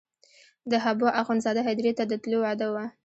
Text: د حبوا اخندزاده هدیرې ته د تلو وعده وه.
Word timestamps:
د 0.71 0.73
حبوا 0.83 1.09
اخندزاده 1.21 1.61
هدیرې 1.67 1.93
ته 1.97 2.03
د 2.07 2.13
تلو 2.23 2.37
وعده 2.43 2.67
وه. 2.73 2.85